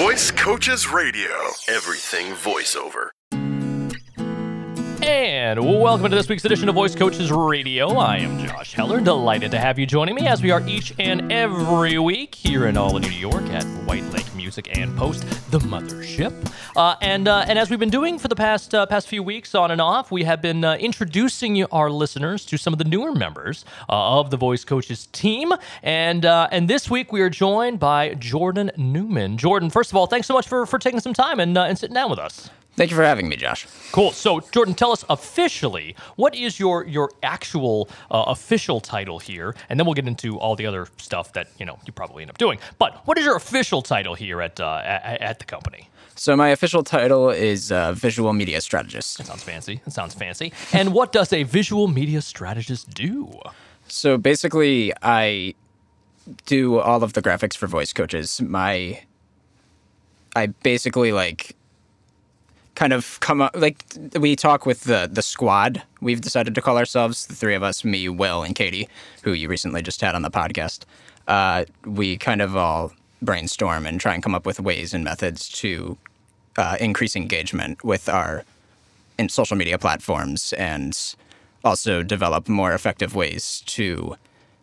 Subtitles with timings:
[0.00, 1.28] Voice Coaches Radio.
[1.68, 3.10] Everything voiceover.
[5.02, 7.90] And welcome to this week's edition of Voice Coaches Radio.
[7.90, 9.02] I am Josh Heller.
[9.02, 12.78] Delighted to have you joining me as we are each and every week here in
[12.78, 15.20] Albany, New York at White Lake Music and Post,
[15.52, 16.32] the mothership.
[16.76, 19.54] Uh, and uh, and as we've been doing for the past uh, past few weeks,
[19.54, 23.12] on and off, we have been uh, introducing our listeners to some of the newer
[23.12, 25.52] members uh, of the Voice Coaches team.
[25.84, 29.38] And uh, and this week we are joined by Jordan Newman.
[29.38, 31.94] Jordan, first of all, thanks so much for for taking some time and and sitting
[31.94, 32.50] down with us.
[32.76, 33.66] Thank you for having me, Josh.
[33.92, 34.12] Cool.
[34.12, 39.78] So, Jordan, tell us officially what is your your actual uh, official title here, and
[39.78, 42.38] then we'll get into all the other stuff that you know you probably end up
[42.38, 42.58] doing.
[42.78, 45.88] But what is your official title here at uh, at, at the company?
[46.14, 49.18] So my official title is uh, visual media strategist.
[49.18, 49.80] That sounds fancy.
[49.84, 50.52] That sounds fancy.
[50.72, 53.40] and what does a visual media strategist do?
[53.88, 55.54] So basically, I
[56.46, 58.40] do all of the graphics for voice coaches.
[58.40, 59.02] My
[60.36, 61.56] I basically like
[62.74, 63.84] kind of come up like
[64.18, 65.82] we talk with the the squad.
[66.00, 68.88] We've decided to call ourselves the three of us, me, Will, and Katie,
[69.22, 70.84] who you recently just had on the podcast.
[71.28, 75.48] Uh, we kind of all brainstorm and try and come up with ways and methods
[75.48, 75.98] to
[76.56, 78.44] uh, increase engagement with our
[79.18, 81.14] in social media platforms and
[81.62, 84.16] also develop more effective ways to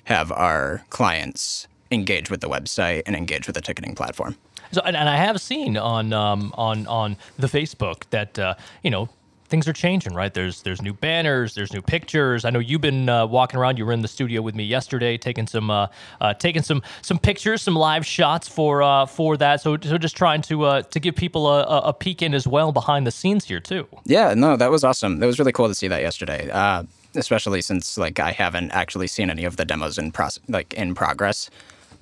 [0.06, 4.36] have our clients engage with the website and engage with the ticketing platform.
[4.72, 8.92] So, and, and I have seen on um, on on the Facebook that uh, you
[8.92, 9.09] know
[9.48, 10.34] things are changing, right?
[10.34, 12.46] There's there's new banners, there's new pictures.
[12.46, 13.78] I know you've been uh, walking around.
[13.78, 15.88] You were in the studio with me yesterday, taking some uh,
[16.22, 19.62] uh, taking some some pictures, some live shots for uh, for that.
[19.62, 22.72] So so just trying to uh, to give people a, a peek in as well
[22.72, 23.88] behind the scenes here too.
[24.06, 25.20] Yeah, no, that was awesome.
[25.20, 26.50] That was really cool to see that yesterday.
[26.52, 26.84] Uh,
[27.16, 30.94] especially since like I haven't actually seen any of the demos in process like in
[30.94, 31.50] progress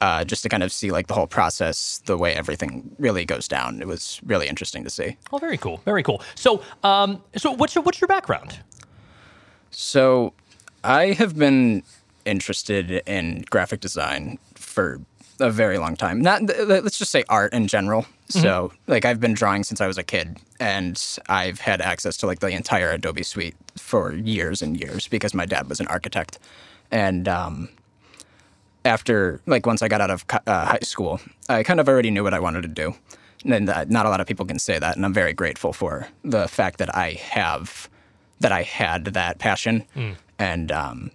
[0.01, 3.47] uh, just to kind of see like the whole process, the way everything really goes
[3.47, 3.81] down.
[3.81, 5.17] It was really interesting to see.
[5.31, 6.21] Oh, very cool, very cool.
[6.35, 8.59] So, um, so what's your what's your background?
[9.71, 10.33] So,
[10.83, 11.83] I have been
[12.25, 15.01] interested in graphic design for
[15.39, 16.21] a very long time.
[16.21, 18.03] Not let's just say art in general.
[18.03, 18.39] Mm-hmm.
[18.39, 22.25] So, like I've been drawing since I was a kid, and I've had access to
[22.25, 26.39] like the entire Adobe suite for years and years because my dad was an architect,
[26.91, 27.69] and um,
[28.85, 31.19] after like once I got out of uh, high school,
[31.49, 32.95] I kind of already knew what I wanted to do,
[33.43, 36.07] and uh, not a lot of people can say that, and I'm very grateful for
[36.23, 37.89] the fact that I have
[38.39, 40.15] that I had that passion, mm.
[40.37, 41.11] and um,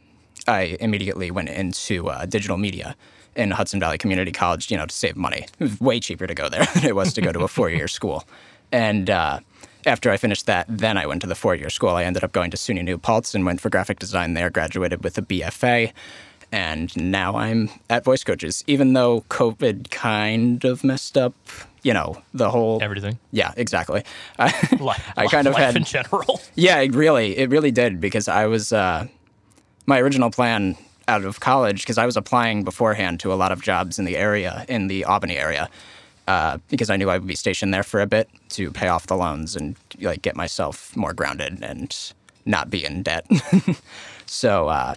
[0.47, 2.97] I immediately went into uh, digital media
[3.37, 5.47] in Hudson Valley Community College, you know, to save money.
[5.59, 7.89] It was way cheaper to go there than it was to go to a four-year
[7.89, 8.25] school,
[8.73, 9.09] and.
[9.09, 9.41] Uh,
[9.87, 11.89] after I finished that, then I went to the four-year school.
[11.89, 14.51] I ended up going to SUNY New Paltz and went for graphic design there.
[14.51, 15.95] Graduated with a BFA,
[16.53, 21.35] and now I'm at Voice Coaches, even though COVID kind of messed up,
[21.83, 23.19] you know, the whole everything.
[23.33, 24.03] Yeah, exactly.
[24.39, 24.47] I,
[24.81, 26.41] life, I kind of had in general.
[26.55, 29.07] Yeah, it really, it really did because I was uh,
[29.87, 30.77] my original plan
[31.09, 34.17] out of college because I was applying beforehand to a lot of jobs in the
[34.17, 35.69] area, in the Albany area.
[36.29, 39.09] Uh, because I knew I would be stationed there for a bit to pay off
[39.09, 42.13] the loans and like get myself more grounded and
[42.47, 43.27] not be in debt.
[44.27, 44.95] so uh,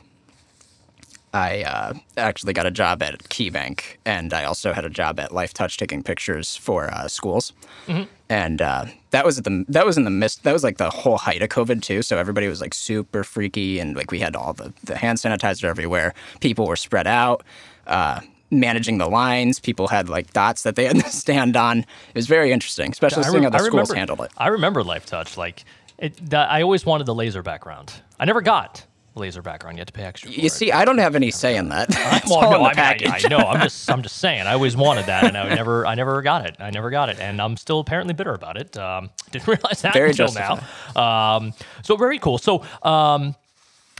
[1.33, 5.31] I uh, actually got a job at KeyBank, and I also had a job at
[5.31, 7.53] LifeTouch taking pictures for uh, schools.
[7.87, 8.03] Mm-hmm.
[8.29, 10.43] And uh, that was at the that was in the midst.
[10.43, 12.03] That was like the whole height of COVID too.
[12.03, 15.65] So everybody was like super freaky, and like we had all the the hand sanitizer
[15.65, 16.13] everywhere.
[16.39, 17.43] People were spread out.
[17.87, 18.21] Uh,
[18.51, 21.79] managing the lines, people had like dots that they had to stand on.
[21.79, 24.31] It was very interesting, especially seeing how the I schools remember, handled it.
[24.37, 25.35] I remember LifeTouch.
[25.35, 25.65] Like,
[25.97, 27.91] it, I always wanted the laser background.
[28.19, 28.85] I never got
[29.15, 29.77] laser background.
[29.77, 30.31] You have to pay extra.
[30.31, 31.87] you see, I don't have any say in that.
[31.91, 33.37] it's well, no, I, mean, I, I know.
[33.37, 34.47] I'm just, I'm just saying.
[34.47, 36.55] I always wanted that, and I never, I never got it.
[36.59, 38.77] I never got it, and I'm still apparently bitter about it.
[38.77, 40.63] Um, didn't realize that very until justified.
[40.95, 41.35] now.
[41.35, 41.53] Um,
[41.83, 42.37] so very cool.
[42.37, 42.63] So.
[42.83, 43.35] Um,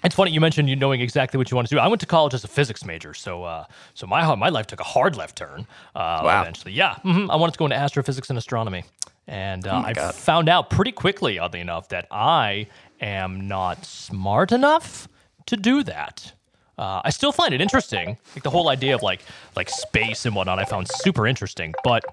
[0.03, 1.80] it's funny you mentioned you knowing exactly what you want to do.
[1.80, 3.63] I went to college as a physics major, so uh,
[3.94, 5.66] so my my life took a hard left turn.
[5.95, 6.41] Uh, wow.
[6.41, 7.31] Eventually, yeah, mm-hmm.
[7.31, 8.83] I wanted to go into astrophysics and astronomy,
[9.27, 10.15] and uh, oh I God.
[10.15, 12.67] found out pretty quickly, oddly enough, that I
[13.01, 15.07] am not smart enough
[15.47, 16.33] to do that.
[16.77, 19.21] Uh, I still find it interesting, like the whole idea of like
[19.55, 20.59] like space and whatnot.
[20.59, 22.03] I found super interesting, but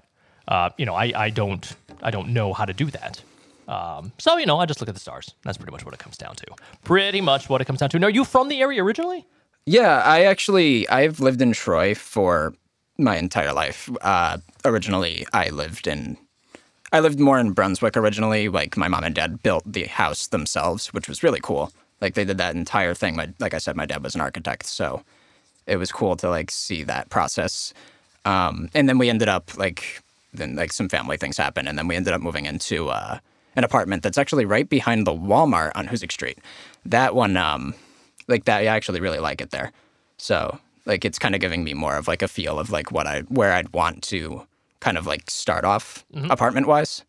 [0.47, 3.23] uh, you know, I, I don't I don't know how to do that.
[3.67, 5.33] Um, so you know, I just look at the stars.
[5.43, 6.45] That's pretty much what it comes down to.
[6.83, 7.99] Pretty much what it comes down to.
[7.99, 9.25] Now, are you from the area originally?
[9.65, 12.53] Yeah, I actually I've lived in Troy for
[12.97, 13.89] my entire life.
[14.01, 16.17] Uh, originally, I lived in
[16.91, 18.49] I lived more in Brunswick originally.
[18.49, 21.71] Like my mom and dad built the house themselves, which was really cool.
[22.01, 23.15] Like they did that entire thing.
[23.15, 25.03] My, like I said, my dad was an architect, so
[25.67, 27.73] it was cool to like see that process.
[28.25, 30.01] Um, and then we ended up like
[30.33, 33.19] then like some family things happened, and then we ended up moving into uh,
[33.55, 36.39] an apartment that's actually right behind the Walmart on Hoosick Street.
[36.85, 37.75] That one, um,
[38.27, 39.71] like that, I actually really like it there.
[40.17, 43.07] So like it's kind of giving me more of like a feel of like what
[43.07, 44.45] I where I'd want to
[44.81, 46.29] kind of like start off mm-hmm.
[46.29, 47.05] apartment wise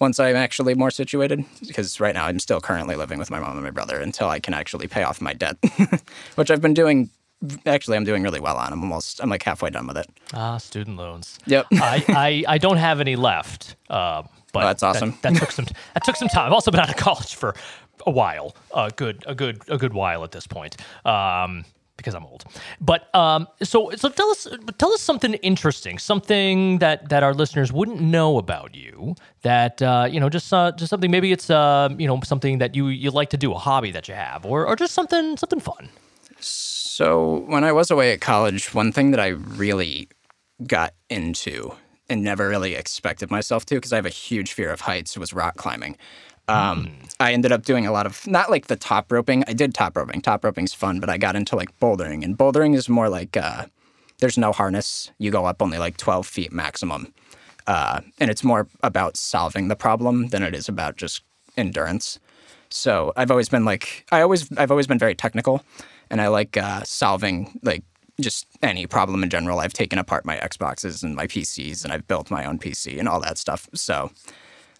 [0.00, 1.44] once I'm actually more situated.
[1.66, 4.40] Because right now I'm still currently living with my mom and my brother until I
[4.40, 5.56] can actually pay off my debt,
[6.34, 7.08] which I've been doing.
[7.66, 8.72] Actually, I'm doing really well on.
[8.72, 9.20] I'm almost.
[9.22, 10.08] I'm like halfway done with it.
[10.34, 11.38] Ah, student loans.
[11.46, 11.66] Yep.
[11.72, 13.76] I, I, I don't have any left.
[13.90, 14.22] Uh,
[14.52, 15.10] but oh, that's awesome.
[15.22, 15.66] That, that, took some.
[15.94, 16.46] That took some time.
[16.46, 17.54] I've also been out of college for
[18.06, 18.54] a while.
[18.74, 19.24] A good.
[19.26, 19.62] A good.
[19.68, 20.76] A good while at this point.
[21.04, 21.64] Um,
[22.02, 22.44] because I'm old.
[22.80, 27.72] But um, so so tell us tell us something interesting, something that that our listeners
[27.72, 29.14] wouldn't know about you.
[29.42, 31.10] That uh, you know, just uh, just something.
[31.10, 34.08] Maybe it's uh, you know something that you you like to do, a hobby that
[34.08, 35.88] you have, or or just something something fun.
[36.40, 40.08] So when I was away at college, one thing that I really
[40.66, 41.72] got into
[42.08, 45.32] and never really expected myself to, because I have a huge fear of heights, was
[45.32, 45.96] rock climbing.
[46.48, 47.14] Um, mm.
[47.20, 49.44] I ended up doing a lot of not like the top roping.
[49.46, 50.20] I did top roping.
[50.20, 53.66] Top roping's fun, but I got into like bouldering, and bouldering is more like uh,
[54.18, 55.10] there's no harness.
[55.18, 57.14] You go up only like 12 feet maximum,
[57.66, 61.22] uh, and it's more about solving the problem than it is about just
[61.56, 62.18] endurance.
[62.70, 65.62] So I've always been like I always I've always been very technical,
[66.10, 67.84] and I like uh, solving like
[68.20, 69.60] just any problem in general.
[69.60, 73.08] I've taken apart my Xboxes and my PCs, and I've built my own PC and
[73.08, 73.68] all that stuff.
[73.74, 74.10] So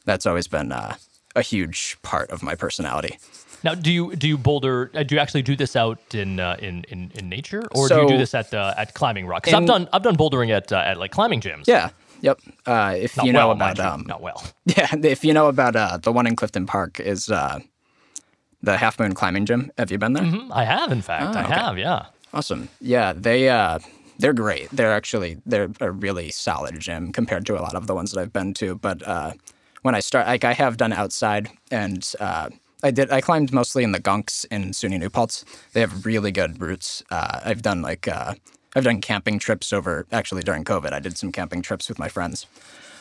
[0.04, 0.96] that's always been uh,
[1.34, 3.18] a huge part of my personality.
[3.64, 4.90] Now, do you do you boulder?
[4.94, 7.96] Uh, do you actually do this out in uh, in, in in nature, or so,
[7.96, 9.44] do you do this at uh, at climbing rock?
[9.44, 11.66] Because I've done I've done bouldering at uh, at like climbing gyms.
[11.66, 11.90] Yeah.
[12.22, 12.40] Yep.
[12.66, 14.42] Uh, if not you know well, about um, not well.
[14.64, 17.58] Yeah, if you know about uh, the one in Clifton Park is uh
[18.62, 19.72] the Half Moon Climbing Gym.
[19.76, 20.22] Have you been there?
[20.22, 20.52] Mm-hmm.
[20.52, 21.34] I have, in fact.
[21.34, 21.78] Oh, I have.
[21.78, 22.06] Yeah.
[22.32, 22.68] Awesome.
[22.80, 23.80] Yeah, they uh
[24.18, 24.70] they're great.
[24.70, 28.20] They're actually they're a really solid gym compared to a lot of the ones that
[28.20, 29.06] I've been to, but
[29.82, 32.48] when I start, like I have done outside, and uh,
[32.82, 33.10] I did.
[33.10, 35.44] I climbed mostly in the Gunks in SUNY New Paltz.
[35.72, 37.02] They have really good routes.
[37.10, 38.34] Uh, I've done like uh,
[38.74, 40.06] I've done camping trips over.
[40.10, 42.46] Actually, during COVID, I did some camping trips with my friends,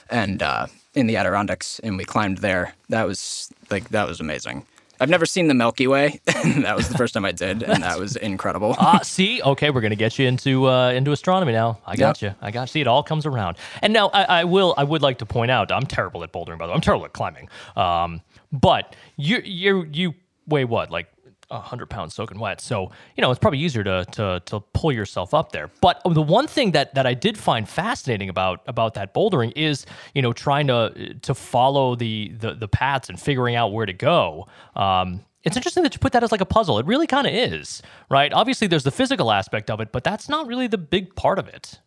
[0.10, 2.74] and uh, in the Adirondacks, and we climbed there.
[2.89, 4.66] That was like that was amazing.
[5.01, 6.21] I've never seen the Milky Way.
[6.25, 8.75] that was the first time I did, and that was incredible.
[8.77, 11.80] Ah, uh, see, okay, we're gonna get you into uh, into astronomy now.
[11.88, 12.33] I got yep.
[12.33, 12.38] you.
[12.39, 12.74] I got you.
[12.74, 13.57] See, it all comes around.
[13.81, 14.75] And now I, I, will.
[14.77, 16.59] I would like to point out, I'm terrible at bouldering.
[16.59, 17.50] By the way, I'm terrible at climbing.
[17.75, 18.21] Um,
[18.51, 20.13] but you you you
[20.48, 21.10] weigh what like
[21.51, 22.62] 100 pounds soaking wet.
[22.62, 25.69] So, you know, it's probably easier to, to, to pull yourself up there.
[25.81, 29.86] But the one thing that, that I did find fascinating about, about that bouldering is,
[30.15, 33.94] you know, trying to, to follow the, the, the paths and figuring out where to
[33.94, 34.48] go.
[34.75, 36.77] Um, it's interesting that you put that as like a puzzle.
[36.80, 38.31] It really kind of is, right?
[38.31, 41.47] Obviously, there's the physical aspect of it, but that's not really the big part of
[41.47, 41.80] it.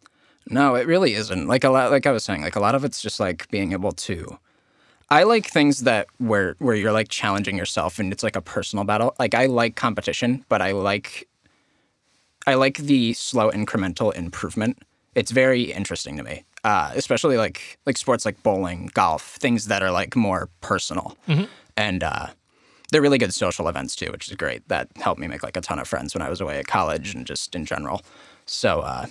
[0.51, 1.47] No, it really isn't.
[1.47, 3.73] Like a lot, like I was saying, like a lot of it's just like being
[3.73, 4.39] able to
[5.11, 8.85] I like things that where where you're like challenging yourself and it's like a personal
[8.85, 9.15] battle.
[9.19, 11.29] Like I like competition, but I like
[12.47, 14.79] I like the slow incremental improvement.
[15.15, 19.83] It's very interesting to me, uh, especially like like sports like bowling, golf, things that
[19.83, 21.45] are like more personal, mm-hmm.
[21.77, 22.29] and uh,
[22.91, 24.67] they're really good social events too, which is great.
[24.69, 27.15] That helped me make like a ton of friends when I was away at college
[27.15, 28.03] and just in general.
[28.47, 29.07] So uh,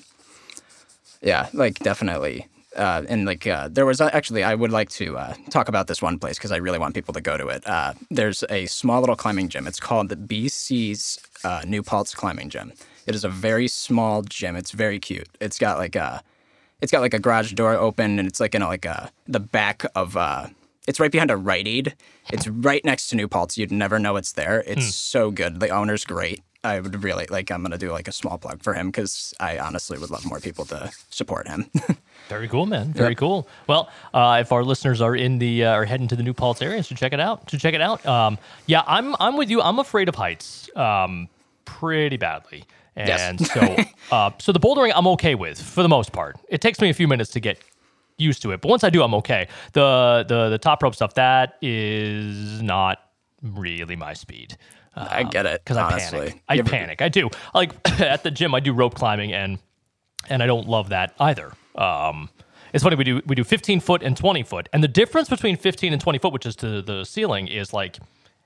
[1.22, 5.18] yeah, like definitely uh, and like uh, there was uh, actually I would like to
[5.18, 7.66] uh, talk about this one place because I really want people to go to it.
[7.68, 9.68] Uh, there's a small little climbing gym.
[9.68, 12.74] It's called the BC's uh, New Paltz Climbing Gym.
[13.06, 14.56] It is a very small gym.
[14.56, 15.28] It's very cute.
[15.40, 16.24] It's got like a
[16.82, 19.40] it's got like a garage door open and it's like in a, like a the
[19.40, 20.18] back of
[20.88, 21.96] it's right behind a Rite Aid.
[22.32, 23.58] It's right next to New Paltz.
[23.58, 24.64] You'd never know it's there.
[24.68, 24.92] It's mm.
[24.92, 25.60] so good.
[25.60, 26.42] The owner's great.
[26.64, 27.52] I would really like.
[27.52, 30.40] I'm gonna do like a small plug for him because I honestly would love more
[30.40, 31.70] people to support him.
[32.30, 32.94] Very cool, man.
[32.94, 33.18] Very yep.
[33.18, 33.50] cool.
[33.68, 36.62] Well, uh, if our listeners are in the uh, are heading to the New Paltz
[36.62, 37.48] area, so check it out.
[37.50, 38.06] To check it out.
[38.06, 39.62] Um, yeah, I'm I'm with you.
[39.62, 41.28] I'm afraid of heights, um,
[41.66, 42.64] pretty badly.
[42.96, 43.52] And yes.
[43.52, 43.76] so,
[44.12, 46.38] uh, so the bouldering I'm okay with for the most part.
[46.48, 47.60] It takes me a few minutes to get
[48.18, 49.48] used to it, but once I do, I'm okay.
[49.74, 53.00] The the the top rope stuff that is not
[53.42, 54.58] really my speed.
[54.96, 56.44] Um, I get it because I panic.
[56.48, 57.02] I panic.
[57.02, 57.30] I do.
[57.54, 59.60] Like at the gym, I do rope climbing, and
[60.30, 61.54] and I don't love that either.
[61.76, 62.30] Um,
[62.74, 65.58] it's funny we do we do 15 foot and 20 foot, and the difference between
[65.58, 67.98] 15 and 20 foot, which is to the ceiling, is like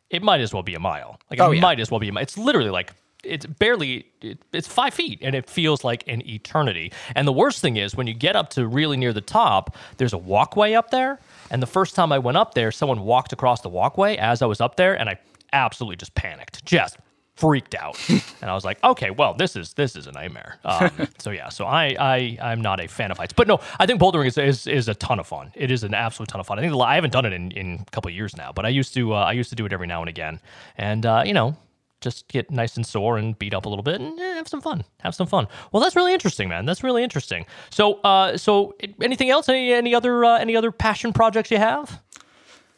[0.10, 1.20] it might as well be a mile.
[1.30, 1.62] Like oh, it yeah.
[1.62, 2.24] might as well be a mile.
[2.24, 6.92] It's literally like it's barely it, it's five feet and it feels like an eternity
[7.16, 10.14] and the worst thing is when you get up to really near the top there's
[10.14, 13.62] a walkway up there and the first time i went up there someone walked across
[13.62, 15.18] the walkway as i was up there and i
[15.54, 16.64] absolutely just panicked.
[16.66, 16.98] Just
[17.38, 20.60] freaked out, and I was like, okay, well, this is this is a nightmare.
[20.66, 23.86] Um, so yeah, so I I I'm not a fan of heights, but no, I
[23.86, 25.52] think bouldering is, is is a ton of fun.
[25.56, 26.60] It is an absolute ton of fun.
[26.60, 28.70] I think I haven't done it in, in a couple of years now, but I
[28.70, 30.40] used to uh, I used to do it every now and again,
[30.78, 31.56] and uh, you know.
[32.00, 34.62] Just get nice and sore and beat up a little bit and eh, have some
[34.62, 34.84] fun.
[35.00, 35.48] Have some fun.
[35.72, 36.64] Well, that's really interesting, man.
[36.64, 37.48] That's really interesting.
[37.72, 39.50] So, uh, so anything else?
[39.50, 42.00] Any any other uh, any other passion projects you have?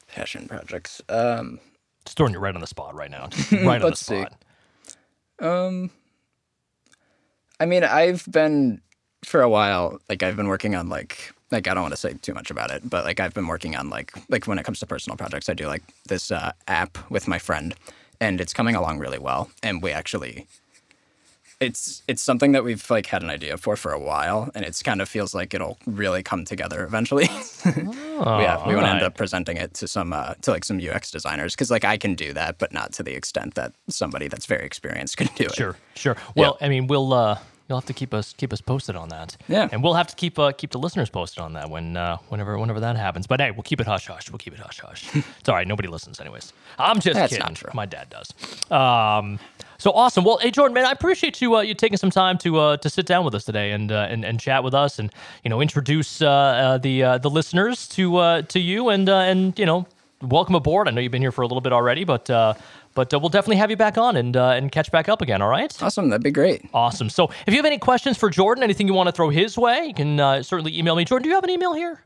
[0.07, 1.01] Passion projects.
[1.09, 1.59] Um,
[2.09, 3.29] just throwing you right on the spot right now.
[3.51, 4.33] right on the spot.
[5.39, 5.45] See.
[5.45, 5.91] Um,
[7.59, 8.81] I mean, I've been
[9.23, 9.99] for a while.
[10.09, 12.71] Like, I've been working on like like I don't want to say too much about
[12.71, 15.49] it, but like I've been working on like like when it comes to personal projects,
[15.49, 17.75] I do like this uh, app with my friend,
[18.19, 19.51] and it's coming along really well.
[19.61, 20.47] And we actually
[21.59, 24.81] it's it's something that we've like had an idea for for a while, and it's
[24.81, 27.27] kind of feels like it'll really come together eventually.
[27.65, 30.79] oh, yeah, we want to end up presenting it to some uh, to like some
[30.79, 34.29] UX designers because like I can do that, but not to the extent that somebody
[34.29, 35.55] that's very experienced can do it.
[35.55, 36.15] Sure, sure.
[36.35, 36.67] Well, yeah.
[36.67, 37.13] I mean, we'll.
[37.13, 37.39] Uh,
[37.69, 39.37] you'll have to keep us keep us posted on that.
[39.47, 42.17] Yeah, and we'll have to keep uh, keep the listeners posted on that when uh,
[42.29, 43.27] whenever whenever that happens.
[43.27, 44.31] But hey, we'll keep it hush hush.
[44.31, 45.15] We'll keep it hush hush.
[45.39, 45.67] it's all right.
[45.67, 46.51] Nobody listens anyways.
[46.77, 47.57] I'm just That's kidding.
[47.73, 48.33] My dad does.
[48.71, 49.39] Um,
[49.79, 50.25] so awesome.
[50.25, 52.89] Well, hey Jordan, man, I appreciate you uh, you taking some time to uh, to
[52.89, 55.11] sit down with us today and uh, and, and chat with us and
[55.43, 59.65] you know introduce uh, uh, the uh, the listeners to to you and and you
[59.65, 59.87] know
[60.21, 60.89] welcome aboard.
[60.89, 63.69] I know you've been here for a little bit already, but but we'll definitely have
[63.69, 65.41] you back on and and catch back up again.
[65.41, 65.75] All right.
[65.81, 66.09] Awesome.
[66.09, 66.67] That'd be great.
[66.73, 67.09] Awesome.
[67.09, 69.85] So if you have any questions for Jordan, anything you want to throw his way,
[69.85, 71.05] you can certainly email me.
[71.05, 72.03] Jordan, do you have an email here?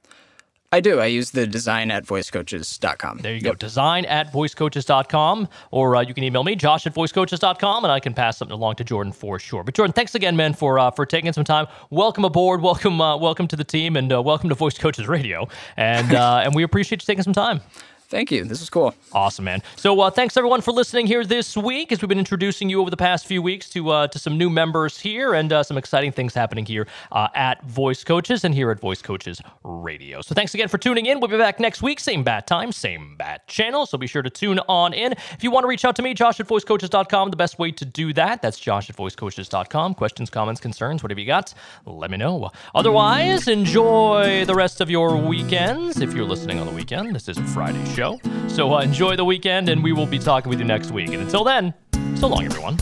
[0.73, 0.99] I do.
[0.99, 3.19] I use the design at voicecoaches.com.
[3.19, 3.43] There you yep.
[3.43, 3.53] go.
[3.53, 5.47] Design at voicecoaches.com.
[5.69, 8.77] Or uh, you can email me, josh at voicecoaches.com, and I can pass something along
[8.77, 9.63] to Jordan for sure.
[9.63, 11.67] But Jordan, thanks again, man, for uh, for taking some time.
[11.91, 12.61] Welcome aboard.
[12.63, 15.47] Welcome uh, welcome to the team, and uh, welcome to Voice Coaches Radio.
[15.77, 17.61] And, uh, and we appreciate you taking some time.
[18.09, 18.43] Thank you.
[18.43, 18.93] This is cool.
[19.11, 19.63] Awesome, man.
[19.75, 22.89] So uh, thanks everyone for listening here this week as we've been introducing you over
[22.89, 26.11] the past few weeks to uh, to some new members here and uh, some exciting
[26.11, 30.21] things happening here uh, at Voice Coaches and here at Voice Coaches Radio.
[30.21, 31.19] So thanks again for tuning in.
[31.19, 33.85] We'll be back next week, same bat time, same bat channel.
[33.85, 35.13] So be sure to tune on in.
[35.13, 37.85] If you want to reach out to me, Josh at voicecoaches.com, the best way to
[37.85, 38.41] do that.
[38.41, 39.95] That's Josh at voicecoaches.com.
[39.95, 41.53] Questions, comments, concerns, whatever you got,
[41.85, 42.51] let me know.
[42.75, 45.99] Otherwise, enjoy the rest of your weekends.
[45.99, 48.19] If you're listening on the weekend, this is Friday show.
[48.47, 51.09] So uh, enjoy the weekend, and we will be talking with you next week.
[51.09, 51.73] And until then,
[52.15, 52.77] so long, everyone.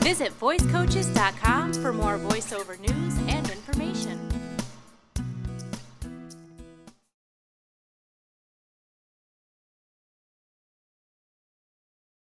[0.00, 4.29] Visit voicecoaches.com for more voiceover news and information.